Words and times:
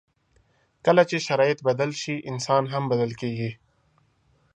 کله 0.85 1.01
چې 1.09 1.17
شرایط 1.27 1.59
بدل 1.69 1.91
شي، 2.01 2.15
انسان 2.31 2.63
هم 2.73 2.83
بدل 2.91 3.11
کېږي. 3.21 3.51